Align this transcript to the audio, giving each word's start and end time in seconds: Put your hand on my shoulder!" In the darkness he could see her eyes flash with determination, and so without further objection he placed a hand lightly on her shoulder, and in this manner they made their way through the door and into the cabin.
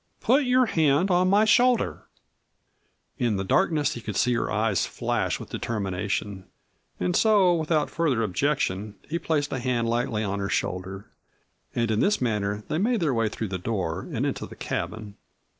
Put 0.19 0.45
your 0.45 0.65
hand 0.65 1.11
on 1.11 1.29
my 1.29 1.45
shoulder!" 1.45 2.07
In 3.19 3.35
the 3.35 3.43
darkness 3.43 3.93
he 3.93 4.01
could 4.01 4.15
see 4.15 4.33
her 4.33 4.49
eyes 4.49 4.87
flash 4.87 5.39
with 5.39 5.51
determination, 5.51 6.45
and 6.99 7.15
so 7.15 7.53
without 7.53 7.91
further 7.91 8.23
objection 8.23 8.95
he 9.07 9.19
placed 9.19 9.53
a 9.53 9.59
hand 9.59 9.87
lightly 9.87 10.23
on 10.23 10.39
her 10.39 10.49
shoulder, 10.49 11.05
and 11.75 11.91
in 11.91 11.99
this 11.99 12.19
manner 12.19 12.63
they 12.67 12.79
made 12.79 12.99
their 12.99 13.13
way 13.13 13.29
through 13.29 13.49
the 13.49 13.59
door 13.59 14.09
and 14.11 14.25
into 14.25 14.47
the 14.47 14.55
cabin. 14.55 15.17